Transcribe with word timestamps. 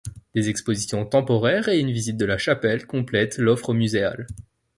Des 0.33 0.49
exposition 0.49 1.05
temporaires 1.05 1.69
et 1.69 1.79
une 1.79 1.91
visite 1.91 2.17
de 2.17 2.25
la 2.25 2.39
chapelle 2.39 2.87
complètent 2.87 3.37
l'offre 3.37 3.71
muséale. 3.75 4.25